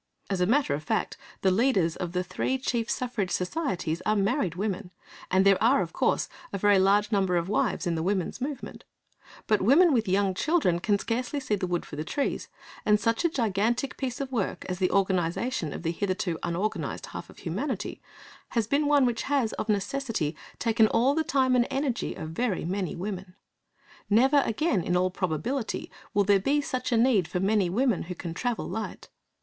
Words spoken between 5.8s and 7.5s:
of course a very large number of